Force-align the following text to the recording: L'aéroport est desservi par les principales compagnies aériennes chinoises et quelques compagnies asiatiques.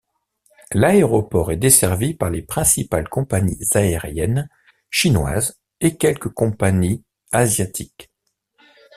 L'aéroport 0.73 1.51
est 1.51 1.57
desservi 1.57 2.15
par 2.15 2.31
les 2.31 2.41
principales 2.41 3.07
compagnies 3.07 3.63
aériennes 3.75 4.49
chinoises 4.89 5.59
et 5.79 5.95
quelques 5.95 6.33
compagnies 6.33 7.03
asiatiques. 7.31 8.09